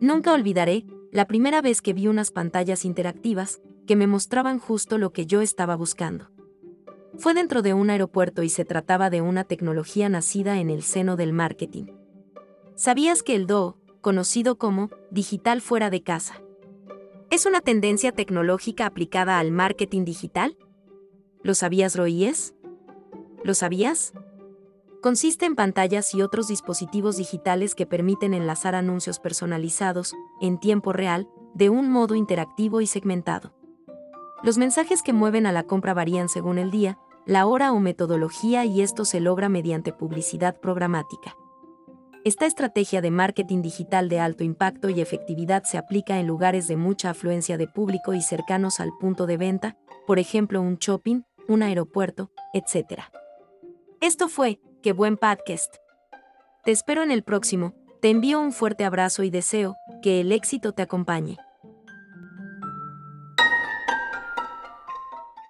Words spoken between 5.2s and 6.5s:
yo estaba buscando.